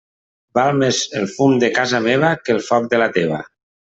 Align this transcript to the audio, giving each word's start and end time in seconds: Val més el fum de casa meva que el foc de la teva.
Val 0.59 0.79
més 0.83 1.01
el 1.19 1.27
fum 1.33 1.53
de 1.65 1.69
casa 1.77 2.01
meva 2.07 2.33
que 2.47 2.57
el 2.57 2.65
foc 2.71 2.91
de 2.95 3.05
la 3.05 3.13
teva. 3.19 3.45